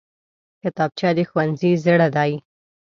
[0.61, 2.31] کتابچه د ښوونځي زړه دی